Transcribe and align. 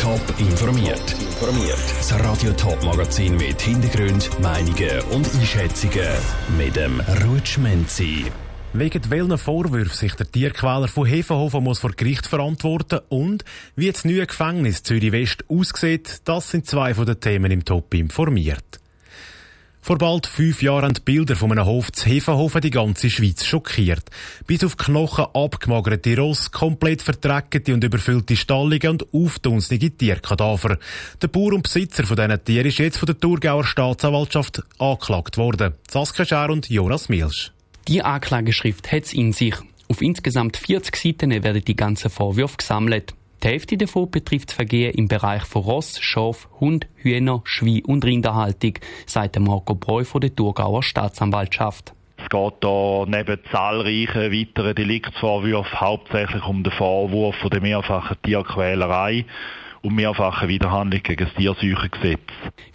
Top 0.00 0.34
informiert. 0.38 1.12
Informiert. 1.12 1.78
Das 1.98 2.18
Radio 2.24 2.52
Top 2.52 2.82
Magazin 2.82 3.36
mit 3.36 3.60
Hintergrund, 3.60 4.30
Meinungen 4.40 5.02
und 5.10 5.28
Einschätzungen 5.34 6.08
mit 6.56 6.74
dem 6.74 7.02
Rutschmenzi. 7.22 8.24
Wegen 8.72 9.10
welchen 9.10 9.36
Vorwürfen 9.36 9.94
sich 9.94 10.14
der 10.14 10.30
Tierquäler 10.32 10.88
von 10.88 11.04
Hefenhofen 11.04 11.62
muss 11.62 11.80
vor 11.80 11.90
Gericht 11.90 12.26
verantworten 12.26 13.00
und 13.10 13.44
wie 13.76 13.92
das 13.92 14.06
neue 14.06 14.26
Gefängnis 14.26 14.82
Zürich 14.82 15.12
West 15.12 15.44
aussieht, 15.48 16.22
das 16.24 16.50
sind 16.50 16.66
zwei 16.66 16.94
von 16.94 17.04
den 17.04 17.20
Themen 17.20 17.52
im 17.52 17.66
Top 17.66 17.92
informiert. 17.92 18.80
Vor 19.82 19.96
bald 19.96 20.26
fünf 20.26 20.62
Jahren 20.62 20.84
haben 20.84 20.94
die 20.94 21.00
Bilder 21.00 21.36
von 21.36 21.50
einem 21.52 21.64
Hof 21.64 21.90
zu 21.90 22.06
Hefenhofen 22.06 22.60
die 22.60 22.70
ganze 22.70 23.08
Schweiz 23.08 23.46
schockiert. 23.46 24.04
Bis 24.46 24.62
auf 24.62 24.76
Knochen 24.76 25.24
abgemagerte 25.32 26.16
Ross, 26.18 26.50
komplett 26.50 27.00
verdreckte 27.00 27.72
und 27.72 27.82
überfüllte 27.82 28.36
Stallungen 28.36 28.90
und 28.90 29.06
aufdunstige 29.14 29.90
Tierkadaver. 29.90 30.78
Der 31.22 31.28
Bauer 31.28 31.54
und 31.54 31.62
Besitzer 31.62 32.04
von 32.04 32.16
diesen 32.16 32.44
Tieren 32.44 32.66
ist 32.66 32.78
jetzt 32.78 32.98
von 32.98 33.06
der 33.06 33.18
Thurgauer 33.18 33.64
Staatsanwaltschaft 33.64 34.62
angeklagt 34.78 35.38
worden. 35.38 35.74
Saskia 35.90 36.26
Schär 36.26 36.50
und 36.50 36.68
Jonas 36.68 37.08
Milsch. 37.08 37.52
Die 37.88 38.02
Anklageschrift 38.02 38.92
hat 38.92 39.04
es 39.04 39.14
in 39.14 39.32
sich. 39.32 39.54
Auf 39.88 40.02
insgesamt 40.02 40.58
40 40.58 40.94
Seiten 40.94 41.30
werden 41.30 41.64
die 41.64 41.74
ganzen 41.74 42.10
Vorwürfe 42.10 42.58
gesammelt. 42.58 43.14
Die 43.42 43.48
Hälfte 43.48 43.78
davon 43.78 44.10
betrifft 44.10 44.52
Vergehen 44.52 44.92
im 44.92 45.08
Bereich 45.08 45.44
von 45.44 45.62
Ross, 45.62 45.98
Schaf, 46.00 46.48
Hund, 46.60 46.86
Hühner, 46.96 47.40
Schwein 47.44 47.82
und 47.86 48.04
Rinderhaltung, 48.04 48.74
sagt 49.06 49.38
Marco 49.40 49.74
Breu 49.74 50.04
von 50.04 50.20
der 50.20 50.34
Thurgauer 50.34 50.82
Staatsanwaltschaft. 50.82 51.94
Es 52.18 52.28
geht 52.28 52.54
hier 52.60 53.04
neben 53.08 53.38
zahlreichen 53.50 54.30
weiteren 54.30 54.74
Deliktsvorwürfen 54.74 55.80
hauptsächlich 55.80 56.44
um 56.44 56.62
den 56.62 56.72
Vorwurf 56.72 57.36
der 57.50 57.62
mehrfachen 57.62 58.18
Tierquälerei 58.22 59.24
und 59.82 59.94
mehrfache 59.94 60.48
Widerhandlung 60.48 61.02
gegen 61.02 61.24
das 61.24 61.34
Tierseuchengesetz. 61.34 62.20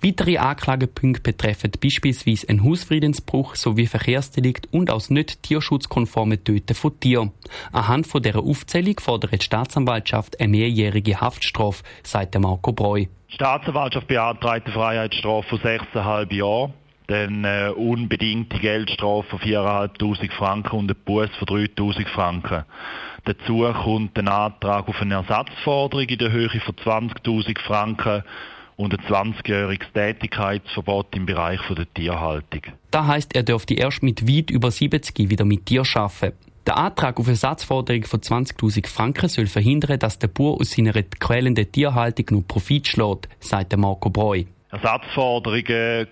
Weitere 0.04 0.38
Anklagepunkte 0.38 1.22
betreffen 1.22 1.72
beispielsweise 1.82 2.50
einen 2.50 2.64
Hausfriedensbruch 2.64 3.56
sowie 3.56 3.88
Verkehrsdelikt 3.88 4.74
und 4.74 4.90
aus 4.90 5.10
nicht 5.10 5.44
tierschutzkonformen 5.44 6.44
Töten 6.44 6.76
von 6.76 7.00
Tieren. 7.00 7.32
Anhand 7.72 8.08
von 8.08 8.22
dieser 8.22 8.40
Aufzählung 8.40 9.00
fordert 9.00 9.34
die 9.34 9.46
Staatsanwaltschaft 9.46 10.40
eine 10.40 10.50
mehrjährige 10.50 11.22
Haftstrafe, 11.22 11.84
sagt 12.04 12.40
Marco 12.40 12.74
Breu. 12.74 13.06
Die 13.30 13.34
Staatsanwaltschaft 13.36 14.08
beantragt 14.08 14.66
eine 14.66 14.74
Freiheitsstrafe 14.74 15.50
von 15.50 15.60
6,5 15.60 16.34
Jahren 16.34 16.74
dann 17.08 17.44
äh, 17.44 17.72
unbedingte 17.76 18.58
Geldstrafe 18.60 19.30
von 19.30 19.40
4'500 19.40 20.32
Franken 20.32 20.76
und 20.76 20.92
ein 20.92 20.98
Buß 21.06 21.30
von 21.38 21.48
3'000 21.48 22.08
Franken. 22.08 22.66
Dazu 23.26 23.68
kommt 23.84 24.18
ein 24.20 24.28
Antrag 24.28 24.88
auf 24.88 25.02
eine 25.02 25.16
Ersatzforderung 25.16 26.06
in 26.08 26.18
der 26.20 26.32
Höhe 26.32 26.50
von 26.60 26.76
20'000 26.76 27.60
Franken 27.60 28.24
und 28.76 28.94
ein 28.94 29.06
20-jähriges 29.08 29.92
Tätigkeitsverbot 29.94 31.16
im 31.16 31.26
Bereich 31.26 31.60
der 31.76 31.92
Tierhaltung. 31.92 32.62
Das 32.92 33.08
heisst, 33.08 33.36
er 33.36 33.42
dürfte 33.42 33.74
erst 33.74 34.04
mit 34.04 34.28
weit 34.28 34.52
über 34.52 34.70
70 34.70 35.30
wieder 35.30 35.44
mit 35.44 35.66
Tier 35.66 35.84
arbeiten. 35.96 36.38
Der 36.68 36.78
Antrag 36.78 37.20
auf 37.20 37.28
Ersatzforderung 37.28 38.04
von 38.04 38.20
20.000 38.20 38.88
Franken 38.88 39.30
soll 39.30 39.48
verhindern, 39.48 39.98
dass 39.98 40.20
der 40.20 40.28
Bauer 40.28 40.60
aus 40.60 40.72
seiner 40.72 40.94
quälenden 40.94 41.72
Tierhaltung 41.72 42.26
nur 42.30 42.48
Profit 42.48 42.88
schlägt, 42.88 43.30
sagt 43.40 43.76
Marco 43.76 44.10
Breu. 44.10 44.44
Ersatzforderungen 44.72 46.08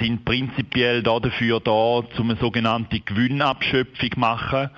sind 0.00 0.24
prinzipiell 0.24 1.02
dafür 1.02 1.60
da, 1.60 1.70
um 1.70 2.30
eine 2.30 2.36
sogenannte 2.36 3.00
Gewinnabschöpfung 3.00 4.12
zu 4.12 4.20
machen. 4.20 4.70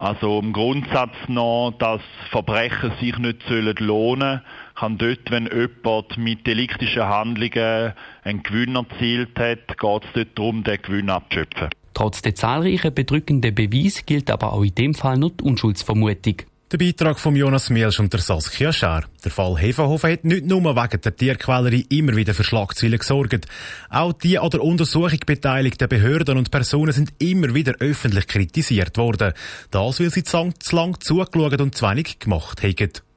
Also 0.00 0.38
im 0.38 0.54
Grundsatz 0.54 1.14
noch, 1.28 1.74
dass 1.78 2.00
Verbrechen 2.30 2.90
sich 3.00 3.18
nicht 3.18 3.46
lohnen 3.50 3.80
sollen, 3.80 4.40
kann 4.74 4.96
dort, 4.96 5.30
wenn 5.30 5.46
jemand 5.46 6.16
mit 6.16 6.46
deliktischen 6.46 7.02
Handlungen 7.02 7.92
einen 8.24 8.42
Gewinn 8.42 8.76
erzielt 8.76 9.38
hat, 9.38 9.78
geht 9.78 10.04
es 10.04 10.12
dort 10.14 10.38
darum, 10.38 10.64
den 10.64 10.80
Gewinn 10.80 11.10
abzuschöpfen. 11.10 11.68
Trotz 11.92 12.22
der 12.22 12.34
zahlreichen 12.34 12.94
bedrückenden 12.94 13.54
Beweise 13.54 14.02
gilt 14.06 14.30
aber 14.30 14.54
auch 14.54 14.62
in 14.62 14.74
dem 14.74 14.94
Fall 14.94 15.18
nur 15.18 15.32
die 15.32 15.44
Unschuldsvermutung. 15.44 16.36
Der 16.72 16.78
Beitrag 16.78 17.18
von 17.18 17.34
Jonas 17.34 17.68
Mielsch 17.68 17.98
und 17.98 18.12
der 18.12 18.20
Saskia 18.20 18.72
Schär. 18.72 19.02
Der 19.24 19.32
Fall 19.32 19.58
Hefenhofen 19.58 20.12
hat 20.12 20.24
nicht 20.24 20.46
nur 20.46 20.62
wegen 20.62 21.00
der 21.00 21.16
Tierquälerei 21.16 21.84
immer 21.88 22.14
wieder 22.14 22.32
für 22.32 22.44
Schlagzeilen 22.44 23.00
gesorgt. 23.00 23.48
Auch 23.88 24.12
die 24.12 24.38
an 24.38 24.50
der 24.50 24.62
Untersuchung 24.62 25.18
beteiligten 25.26 25.88
Behörden 25.88 26.38
und 26.38 26.52
Personen 26.52 26.92
sind 26.92 27.12
immer 27.18 27.54
wieder 27.54 27.74
öffentlich 27.80 28.28
kritisiert 28.28 28.96
worden. 28.98 29.32
Das, 29.72 29.98
weil 29.98 30.10
sie 30.10 30.22
zu 30.22 30.52
lang 30.70 31.00
zugeschaut 31.00 31.60
und 31.60 31.74
zu 31.74 31.86
wenig 31.86 32.20
gemacht 32.20 32.62
haben. 32.62 33.09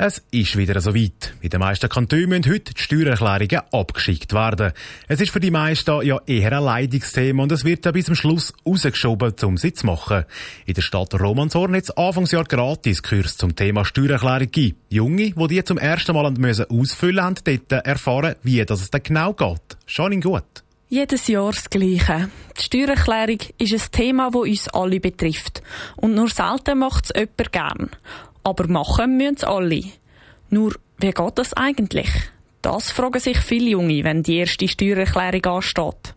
Es 0.00 0.22
ist 0.30 0.56
wieder 0.56 0.80
so 0.80 0.94
weit. 0.94 1.34
In 1.40 1.50
den 1.50 1.58
meisten 1.58 1.88
Kantonen 1.88 2.28
müssen 2.28 2.52
heute 2.52 2.72
die 2.72 2.80
Steuererklärungen 2.80 3.62
abgeschickt 3.72 4.32
werden. 4.32 4.70
Es 5.08 5.20
ist 5.20 5.32
für 5.32 5.40
die 5.40 5.50
meisten 5.50 6.06
ja 6.06 6.20
eher 6.24 6.52
ein 6.52 6.62
Leidungsthema 6.62 7.42
und 7.42 7.50
es 7.50 7.64
wird 7.64 7.84
dann 7.84 7.94
bis 7.94 8.06
zum 8.06 8.14
Schluss 8.14 8.52
rausgeschoben, 8.64 9.34
um 9.42 9.56
sie 9.56 9.72
zu 9.72 9.86
machen. 9.86 10.24
In 10.66 10.74
der 10.74 10.82
Stadt 10.82 11.20
Romanshorn 11.20 11.74
hat 11.74 11.82
es 11.82 11.90
Anfangsjahr 11.90 12.44
gratis 12.44 13.02
Kurs 13.02 13.36
zum 13.38 13.56
Thema 13.56 13.84
Steuererklärung 13.84 14.38
gegeben. 14.38 14.78
Junge, 14.88 15.32
die 15.32 15.46
die 15.48 15.64
zum 15.64 15.78
ersten 15.78 16.14
Mal 16.14 16.32
ausfüllen 16.68 17.24
haben, 17.24 17.34
dort 17.42 17.72
erfahren, 17.84 18.36
wie 18.44 18.64
das 18.64 18.82
es 18.82 18.90
dann 18.90 19.02
genau 19.02 19.32
geht. 19.32 19.76
Schon 19.86 20.12
in 20.12 20.20
gut. 20.20 20.62
Jedes 20.90 21.26
Jahr 21.26 21.50
das 21.50 21.68
Gleiche. 21.68 22.30
Die 22.56 22.62
Steuererklärung 22.62 23.40
ist 23.58 23.74
ein 23.74 23.92
Thema, 23.92 24.30
das 24.30 24.40
uns 24.40 24.68
alle 24.68 25.00
betrifft. 25.00 25.62
Und 25.96 26.14
nur 26.14 26.30
selten 26.30 26.78
macht 26.78 27.04
es 27.04 27.12
jemand 27.14 27.52
gern. 27.52 27.90
Aber 28.48 28.66
machen 28.66 29.18
müssen 29.18 29.36
es 29.36 29.44
alle. 29.44 29.82
Nur, 30.48 30.74
wie 30.96 31.10
geht 31.10 31.32
das 31.38 31.52
eigentlich? 31.52 32.08
Das 32.62 32.90
fragen 32.90 33.20
sich 33.20 33.36
viele 33.36 33.70
Junge, 33.70 34.04
wenn 34.04 34.22
die 34.22 34.38
erste 34.38 34.66
Steuererklärung 34.66 35.44
ansteht. 35.56 36.14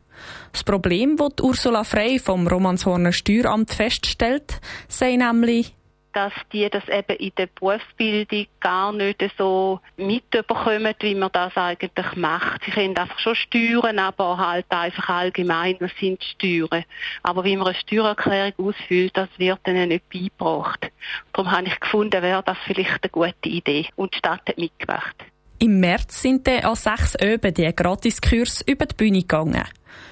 Das 0.53 0.64
Problem, 0.64 1.18
das 1.18 1.34
Ursula 1.41 1.84
Frey 1.84 2.20
vom 2.20 2.47
Romanshorner 2.47 3.12
Steueramt 3.12 3.74
feststellt, 3.74 4.62
sei 4.88 5.18
nämlich, 5.18 5.75
dass 6.13 6.33
die 6.51 6.69
das 6.69 6.88
eben 6.88 7.17
in 7.17 7.31
der 7.38 7.47
Berufsbildung 7.47 8.45
gar 8.59 8.91
nicht 8.91 9.23
so 9.38 9.79
mitbekommen, 9.97 10.94
wie 10.99 11.16
man 11.16 11.29
das 11.31 11.55
eigentlich 11.55 12.16
macht. 12.16 12.63
Sie 12.66 12.72
können 12.72 12.97
einfach 12.97 13.19
schon 13.19 13.35
steuern, 13.35 13.99
aber 13.99 14.38
halt 14.38 14.66
einfach 14.69 15.09
allgemein, 15.09 15.77
was 15.79 15.91
sind 15.99 16.23
Steuern. 16.23 16.85
Aber 17.23 17.44
wie 17.44 17.57
man 17.57 17.67
eine 17.67 17.75
Steuererklärung 17.75 18.53
ausfüllt, 18.57 19.16
das 19.16 19.29
wird 19.38 19.59
ihnen 19.67 19.89
nicht 19.89 20.09
beigebracht. 20.09 20.91
Darum 21.33 21.51
habe 21.51 21.67
ich 21.67 21.79
gefunden, 21.79 22.22
wäre 22.22 22.43
das 22.43 22.57
vielleicht 22.66 23.03
eine 23.03 23.09
gute 23.11 23.49
Idee. 23.49 23.88
Und 23.95 24.13
die 24.13 24.17
Stadt 24.17 24.41
hat 24.47 24.57
mitgemacht. 24.57 25.16
Im 25.59 25.79
März 25.79 26.22
sind 26.22 26.47
dann 26.47 26.61
an 26.61 26.75
sechs 26.75 27.16
Öben 27.22 27.53
die 27.53 27.72
Gratiskurs 27.75 28.61
über 28.61 28.88
die 28.88 28.95
Bühne 28.95 29.19
gegangen. 29.19 29.63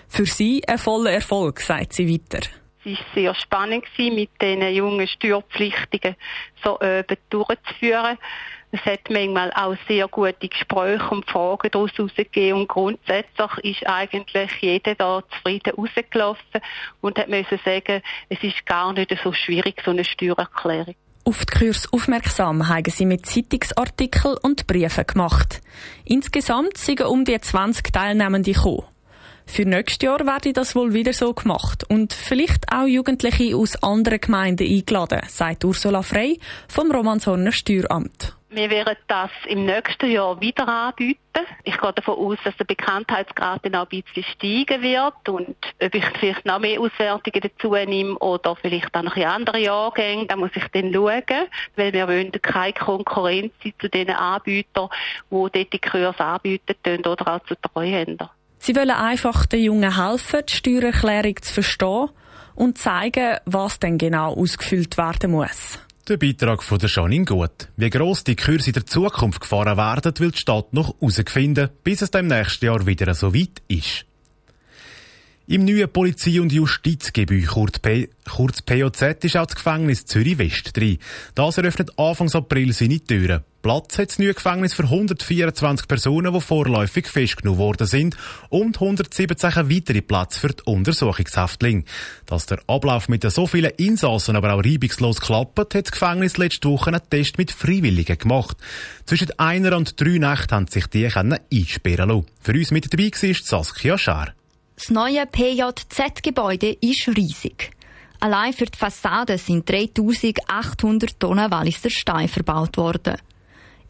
Für 0.08 0.26
sie 0.26 0.62
ein 0.68 0.78
voller 0.78 1.12
Erfolg, 1.12 1.60
sagt 1.60 1.94
sie 1.94 2.08
weiter. 2.08 2.48
Es 2.86 2.92
war 2.92 3.06
sehr 3.14 3.36
spannend, 3.36 3.86
mit 3.98 4.30
diesen 4.42 4.74
jungen 4.74 5.08
Steuerpflichtigen 5.08 6.16
so 6.64 6.80
eben 6.82 7.18
durchzuführen. 7.30 8.18
Es 8.72 8.86
hat 8.86 9.10
manchmal 9.10 9.52
auch 9.54 9.76
sehr 9.88 10.08
gute 10.08 10.48
Gespräche 10.48 11.10
und 11.10 11.30
Fragen 11.30 11.72
daraus 11.72 11.92
herausgegeben 11.98 12.62
und 12.62 12.68
grundsätzlich 12.68 13.58
ist 13.64 13.88
eigentlich 13.88 14.52
jeder 14.62 14.94
da 14.94 15.24
zufrieden 15.28 15.74
rausgelaufen 15.76 16.62
und 17.02 17.18
hat 17.18 17.30
müssen 17.30 17.60
sagen, 17.66 18.02
es 18.30 18.44
ist 18.44 18.66
gar 18.68 18.94
nicht 18.94 19.16
so 19.24 19.34
schwierig, 19.34 19.82
so 19.84 19.92
eine 19.92 20.06
Steuererklärung. 20.06 20.96
Auf 21.26 21.46
die 21.46 21.58
Kurs 21.58 21.92
aufmerksam 21.92 22.68
haben 22.70 22.90
sie 22.92 23.06
mit 23.06 23.26
Zeitungsartikeln 23.26 24.38
und 24.42 24.68
Briefen 24.68 25.06
gemacht. 25.06 25.62
Insgesamt 26.06 26.78
sind 26.78 27.02
um 27.02 27.26
die 27.26 27.40
20 27.40 27.92
Teilnehmende 27.92 28.52
gekommen. 28.52 28.86
Für 29.52 29.66
nächstes 29.66 30.06
Jahr 30.06 30.26
werde 30.26 30.54
das 30.54 30.76
wohl 30.76 30.94
wieder 30.94 31.12
so 31.12 31.34
gemacht 31.34 31.84
und 31.90 32.14
vielleicht 32.14 32.72
auch 32.72 32.86
Jugendliche 32.86 33.58
aus 33.58 33.82
anderen 33.82 34.22
Gemeinden 34.22 34.66
eingeladen, 34.66 35.22
sagt 35.28 35.66
Ursula 35.66 36.04
Frey 36.04 36.40
vom 36.70 36.92
Romanshorner 36.92 37.52
Steueramt. 37.52 38.36
Wir 38.52 38.70
werden 38.70 38.96
das 39.08 39.32
im 39.48 39.66
nächsten 39.66 40.12
Jahr 40.12 40.40
wieder 40.40 40.68
anbieten. 40.68 41.20
Ich 41.64 41.78
gehe 41.78 41.94
davon 41.94 42.16
aus, 42.16 42.38
dass 42.44 42.56
der 42.58 42.66
Bekanntheitsgrad 42.66 43.66
dann 43.66 43.76
auch 43.76 43.88
ein 43.92 44.04
bisschen 44.04 44.24
steigen 44.24 44.82
wird 44.82 45.28
und 45.28 45.58
ob 45.82 45.96
ich 45.96 46.06
vielleicht 46.20 46.46
noch 46.46 46.60
mehr 46.60 46.80
Auswertungen 46.80 47.42
dazu 47.42 47.74
nehme 47.74 48.18
oder 48.20 48.56
vielleicht 48.56 48.96
auch 48.96 49.04
noch 49.04 49.16
in 49.18 49.26
andere 49.26 49.60
Jahrgänge, 49.60 50.28
da 50.28 50.36
muss 50.36 50.52
ich 50.56 50.68
dann 50.72 50.94
schauen, 50.94 51.48
weil 51.76 51.92
wir 51.92 52.08
wollen 52.08 52.32
keine 52.32 52.74
Konkurrenz 52.74 53.52
zu 53.80 53.90
den 53.90 54.12
Anbietern, 54.12 54.90
die 55.30 55.36
dort 55.36 55.56
die 55.56 55.80
Kurse 55.80 56.24
anbieten 56.24 57.06
oder 57.06 57.36
auch 57.36 57.44
zu 57.46 57.56
Treuhändern. 57.56 58.30
Sie 58.60 58.76
wollen 58.76 58.92
einfach 58.92 59.46
den 59.46 59.64
Jungen 59.64 59.96
helfen, 59.96 60.42
die 60.48 60.54
Steuererklärung 60.54 61.42
zu 61.42 61.54
verstehen 61.54 62.10
und 62.56 62.78
zeigen, 62.78 63.38
was 63.46 63.80
denn 63.80 63.98
genau 63.98 64.34
ausgefüllt 64.34 64.98
werden 64.98 65.32
muss. 65.32 65.80
Der 66.10 66.18
Beitrag 66.18 66.64
von 66.64 66.80
der 66.80 66.90
Janine 66.90 67.26
Gut. 67.26 67.70
Wie 67.78 67.90
gross 67.90 68.24
die 68.24 68.36
Kurse 68.36 68.68
in 68.68 68.74
der 68.74 68.86
Zukunft 68.86 69.42
gefahren 69.42 69.78
werden, 69.78 70.14
will 70.20 70.32
die 70.32 70.40
Stadt 70.40 70.74
noch 70.74 70.96
herausfinden, 71.00 71.70
bis 71.84 72.02
es 72.02 72.10
im 72.10 72.28
nächsten 72.28 72.66
Jahr 72.66 72.86
wieder 72.86 73.14
so 73.14 73.34
weit 73.34 73.62
ist. 73.68 74.06
Im 75.48 75.66
neuen 75.66 75.92
Polizei- 75.92 76.42
und 76.42 76.52
Justizgebäude, 76.52 77.48
kurz, 78.26 78.62
POZ, 78.62 79.02
ist 79.24 79.38
auch 79.38 79.46
das 79.46 79.56
Gefängnis 79.56 80.06
Zürich 80.06 80.38
West 80.38 80.76
drin. 80.76 81.00
Das 81.34 81.58
eröffnet 81.58 81.98
Anfang 81.98 82.32
April 82.34 82.74
seine 82.74 83.00
Türen. 83.00 83.44
Platz 83.62 83.98
hat 83.98 84.10
das 84.10 84.20
neue 84.20 84.34
Gefängnis 84.34 84.74
für 84.74 84.84
124 84.84 85.88
Personen, 85.88 86.34
die 86.34 86.40
vorläufig 86.40 87.08
festgenommen 87.08 87.60
worden 87.60 87.88
sind 87.88 88.16
und 88.50 88.80
117 88.80 89.70
weitere 89.70 90.02
Plätze 90.02 90.40
für 90.40 90.50
die 90.50 90.64
Untersuchungshäftlinge. 90.66 91.84
Dass 92.26 92.46
der 92.46 92.60
Ablauf 92.68 93.10
mit 93.10 93.30
so 93.30 93.48
vielen 93.48 93.72
Insassen 93.78 94.38
aber 94.38 94.54
auch 94.54 94.64
reibungslos 94.64 95.20
klappt, 95.20 95.60
hat 95.60 95.76
das 95.76 95.92
Gefängnis 95.92 96.38
letzte 96.38 96.70
Woche 96.70 96.92
einen 96.92 97.02
Test 97.10 97.38
mit 97.38 97.52
Freiwilligen 97.52 98.18
gemacht. 98.18 98.56
Zwischen 99.06 99.38
einer 99.38 99.76
und 99.76 100.00
drei 100.00 100.18
Nächten 100.20 100.56
haben 100.56 100.68
sich 100.68 100.88
die 100.88 101.06
einsperren 101.06 102.10
lassen. 102.10 102.26
Für 102.42 102.54
uns 102.54 102.72
mit 102.72 102.94
dabei 102.94 103.12
war 103.12 103.34
Saskia 103.34 103.98
Schär. 103.98 104.34
Das 104.76 104.90
neue 104.90 105.26
PJZ-Gebäude 105.26 106.78
ist 106.80 107.10
riesig. 107.10 107.72
Allein 108.22 108.54
für 108.54 108.66
die 108.66 108.78
Fassade 108.78 109.38
sind 109.38 109.70
3800 109.70 111.20
Tonnen 111.20 111.52
Walliser 111.52 111.90
Stein 111.90 112.30
verbaut 112.30 112.78
worden. 112.78 113.16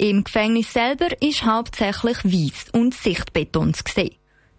Im 0.01 0.23
Gefängnis 0.23 0.71
selber 0.71 1.09
ist 1.21 1.43
hauptsächlich 1.43 2.23
Weiss 2.23 2.69
und 2.71 2.93
Sichtbeton 2.93 3.73
zu 3.73 3.83
sehen. 3.93 4.15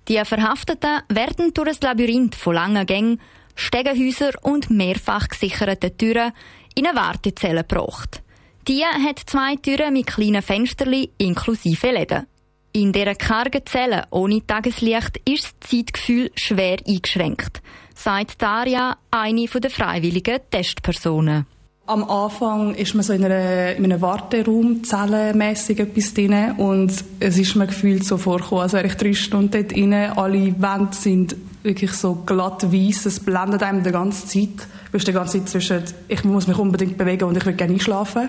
Die 0.07 0.23
Verhafteten 0.23 1.01
werden 1.09 1.55
durch 1.55 1.71
ein 1.71 1.77
Labyrinth 1.81 2.35
von 2.35 2.57
langen 2.57 2.85
Gängen, 2.85 3.21
Stegenhäusern 3.55 4.35
und 4.43 4.69
mehrfach 4.69 5.29
gesicherten 5.29 5.97
Türen 5.97 6.33
in 6.75 6.87
eine 6.87 6.95
Wartezelle 6.95 7.65
gebracht. 7.65 8.23
Die 8.69 8.85
hat 8.85 9.21
zwei 9.25 9.57
Türen 9.57 9.95
mit 9.95 10.09
kleinen 10.09 10.43
Fensterchen 10.43 11.09
inklusive 11.17 11.91
Läden. 11.91 12.27
In 12.73 12.93
dieser 12.93 13.15
kargen 13.15 13.65
Zelle 13.65 14.05
ohne 14.11 14.47
Tageslicht 14.47 15.23
ist 15.25 15.57
das 15.59 15.71
Zeitgefühl 15.71 16.31
schwer 16.35 16.77
eingeschränkt, 16.87 17.63
sagt 17.95 18.43
Daria, 18.43 18.99
eine 19.11 19.47
der 19.47 19.71
freiwilligen 19.71 20.41
Testpersonen. 20.51 21.47
Am 21.91 22.09
Anfang 22.09 22.77
ist 22.77 22.95
man 22.95 23.03
so 23.03 23.13
in, 23.13 23.25
einer, 23.25 23.75
in 23.75 23.83
einem 23.83 24.01
Warteraum, 24.01 24.85
zellenmässig 24.85 25.81
etwas 25.81 26.15
drin 26.15 26.53
und 26.57 26.95
es 27.19 27.37
ist 27.37 27.57
mir 27.57 27.67
gefühlt 27.67 28.05
so 28.05 28.17
vorgekommen, 28.17 28.63
als 28.63 28.75
wäre 28.75 28.87
ich 28.87 28.95
drei 28.95 29.13
Stunden 29.13 29.51
dort 29.51 29.73
drin. 29.73 29.93
Alle 29.93 30.55
Wände 30.63 30.93
sind 30.93 31.35
wirklich 31.65 31.91
so 31.91 32.15
glatt 32.15 32.73
weiss, 32.73 33.07
es 33.07 33.19
blendet 33.19 33.65
einem 33.65 33.83
die 33.83 33.91
ganze 33.91 34.25
Zeit. 34.25 34.69
Du 34.85 34.93
bist 34.93 35.09
die 35.09 35.13
ganze 35.13 35.39
Zeit 35.39 35.49
zwischen, 35.49 35.83
ich 36.07 36.23
muss 36.23 36.47
mich 36.47 36.59
unbedingt 36.59 36.97
bewegen 36.97 37.25
und 37.25 37.37
ich 37.37 37.45
will 37.45 37.55
gerne 37.55 37.73
einschlafen. 37.73 38.29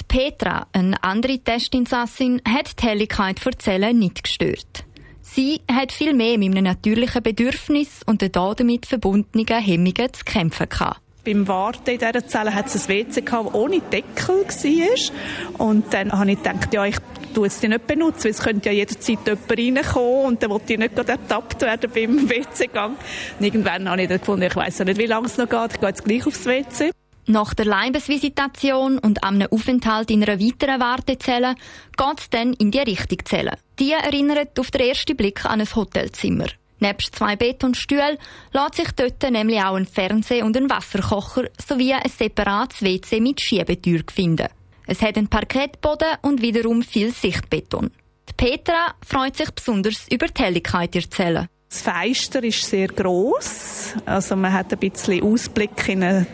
Die 0.00 0.04
Petra, 0.04 0.66
eine 0.72 0.96
andere 1.04 1.38
Testinsassin, 1.38 2.40
hat 2.48 2.80
die 2.80 2.86
Helligkeit 2.86 3.44
der 3.44 3.58
Zellen 3.58 3.98
nicht 3.98 4.24
gestört. 4.24 4.86
Sie 5.20 5.60
hat 5.70 5.92
viel 5.92 6.14
mehr 6.14 6.38
mit 6.38 6.52
einem 6.52 6.64
natürlichen 6.64 7.22
Bedürfnis 7.22 8.00
und 8.06 8.22
den 8.22 8.32
damit 8.32 8.86
verbundenen 8.86 9.46
Hemmungen 9.46 10.14
zu 10.14 10.24
kämpfen 10.24 10.70
gehabt 10.70 11.02
beim 11.26 11.48
Warten 11.48 11.90
in 11.90 11.98
dieser 11.98 12.26
Zelle 12.26 12.54
hat 12.54 12.66
es 12.66 12.88
ein 12.88 12.88
WC 12.88 13.20
das 13.20 13.54
ohne 13.54 13.80
Deckel 13.80 14.44
war. 14.46 15.66
Und 15.66 15.92
dann 15.92 16.12
habe 16.12 16.30
ich 16.30 16.42
gedacht, 16.42 16.72
ja, 16.72 16.86
ich 16.86 16.96
tue 17.34 17.48
es 17.48 17.60
nicht 17.60 17.86
benutzen, 17.86 18.24
weil 18.24 18.30
es 18.30 18.42
könnte 18.42 18.70
ja 18.70 18.76
jederzeit 18.76 19.18
jemand 19.26 19.50
reinkommen 19.50 20.24
und 20.24 20.42
dann 20.42 20.50
wollte 20.50 20.72
ich 20.72 20.78
nicht 20.78 20.94
gerade 20.94 21.12
ertappt 21.12 21.60
werden 21.62 21.90
beim 21.92 22.30
WC-Gang. 22.30 22.96
Irgendwann 23.40 23.88
habe 23.88 24.02
ich 24.02 24.08
dann 24.08 24.18
gefunden, 24.18 24.46
ich 24.46 24.56
weiss 24.56 24.78
ja 24.78 24.84
nicht, 24.84 24.98
wie 24.98 25.06
lange 25.06 25.26
es 25.26 25.36
noch 25.36 25.48
geht, 25.48 25.74
ich 25.74 25.80
gehe 25.80 25.88
jetzt 25.88 26.04
gleich 26.04 26.26
aufs 26.26 26.46
WC. 26.46 26.92
Nach 27.28 27.54
der 27.54 27.66
Leibesvisitation 27.66 28.98
und 28.98 29.24
einem 29.24 29.48
Aufenthalt 29.50 30.12
in 30.12 30.22
einer 30.22 30.40
weiteren 30.40 30.80
Wartezelle 30.80 31.56
geht 31.96 32.20
es 32.20 32.30
dann 32.30 32.52
in 32.52 32.70
die 32.70 32.78
richtige 32.78 33.24
Zelle. 33.24 33.58
Die 33.80 33.92
erinnert 33.92 34.58
auf 34.60 34.70
den 34.70 34.88
ersten 34.88 35.16
Blick 35.16 35.44
an 35.44 35.60
ein 35.60 35.74
Hotelzimmer. 35.74 36.46
Nebst 36.78 37.16
zwei 37.16 37.36
Betonstühlen 37.36 38.18
lässt 38.52 38.74
sich 38.74 38.90
dort 38.92 39.22
nämlich 39.30 39.60
auch 39.62 39.76
ein 39.76 39.86
Fernseher 39.86 40.44
und 40.44 40.56
ein 40.56 40.68
Wasserkocher 40.68 41.44
sowie 41.66 41.94
ein 41.94 42.10
separates 42.10 42.82
WC 42.82 43.20
mit 43.20 43.40
Schiebetür 43.40 44.00
finden. 44.12 44.48
Es 44.86 45.02
hat 45.02 45.16
einen 45.16 45.28
Parkettboden 45.28 46.18
und 46.22 46.42
wiederum 46.42 46.82
viel 46.82 47.12
Sichtbeton. 47.12 47.90
Die 48.28 48.32
Petra 48.34 48.94
freut 49.04 49.36
sich 49.36 49.50
besonders 49.50 50.06
über 50.10 50.26
die 50.26 50.42
Helligkeit 50.42 50.94
der 50.94 51.10
Zelle. 51.10 51.48
Das 51.68 51.82
Fenster 51.82 52.44
ist 52.44 52.62
sehr 52.62 52.86
groß, 52.86 53.94
also 54.04 54.36
man 54.36 54.52
hat 54.52 54.72
ein 54.72 54.78
bisschen 54.78 55.22
Ausblick 55.22 55.88
in 55.88 56.02
eine, 56.02 56.26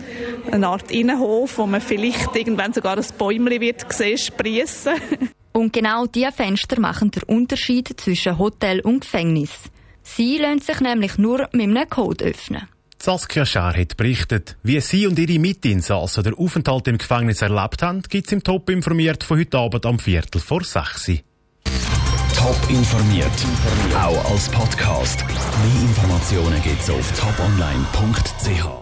eine 0.50 0.68
Art 0.68 0.90
Innenhof, 0.90 1.56
wo 1.56 1.66
man 1.66 1.80
vielleicht 1.80 2.36
irgendwann 2.36 2.74
sogar 2.74 2.98
ein 2.98 3.04
Bäumchen 3.16 3.60
wird 3.60 3.90
sehen 3.90 4.18
sprießen. 4.18 4.92
Und 5.52 5.72
genau 5.72 6.06
diese 6.06 6.32
Fenster 6.32 6.78
machen 6.80 7.10
den 7.10 7.22
Unterschied 7.24 7.88
zwischen 7.98 8.38
Hotel 8.38 8.80
und 8.80 9.00
Gefängnis. 9.00 9.50
Sie 10.02 10.38
lassen 10.38 10.60
sich 10.60 10.81
nämlich 10.81 11.19
nur 11.19 11.49
mit 11.52 11.62
einem 11.62 11.88
Code 11.88 12.25
öffnen. 12.25 12.69
Saskia 12.99 13.44
Schär 13.44 13.75
hat 13.76 13.96
berichtet, 13.96 14.56
wie 14.62 14.78
sie 14.81 15.08
und 15.08 15.19
ihre 15.19 15.40
Mitinsassen 15.40 16.22
den 16.22 16.34
Aufenthalt 16.34 16.87
im 16.87 16.99
Gefängnis 16.99 17.43
erlebt 17.43 17.82
haben, 17.82 18.02
gibt 18.02 18.26
es 18.26 18.32
im 18.32 18.44
Top 18.44 18.70
informiert 18.70 19.25
von 19.25 19.40
heute 19.40 19.58
Abend 19.58 19.84
am 19.87 19.99
Viertel 19.99 20.40
vor 20.40 20.62
sechs. 20.62 21.10
Top 22.37 22.56
informiert, 22.70 23.26
auch 23.94 24.31
als 24.31 24.49
Podcast. 24.49 25.25
Mehr 25.26 25.82
Informationen 25.82 26.62
gibt 26.62 26.81
es 26.81 26.90
auf 26.90 27.12
toponline.ch. 27.19 28.72